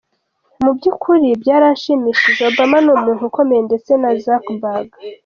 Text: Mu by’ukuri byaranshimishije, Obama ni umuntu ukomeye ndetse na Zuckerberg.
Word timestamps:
Mu 0.61 0.69
by’ukuri 0.77 1.27
byaranshimishije, 1.41 2.41
Obama 2.51 2.77
ni 2.83 2.89
umuntu 2.95 3.21
ukomeye 3.29 3.61
ndetse 3.67 3.91
na 4.01 4.11
Zuckerberg. 4.23 4.89